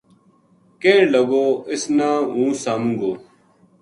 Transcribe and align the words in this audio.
کہن 0.81 1.03
لگو 1.13 1.45
اس 1.71 1.83
نا 1.97 2.09
ہوں 2.35 2.51
ساموں 2.61 2.95
گو 2.99 3.11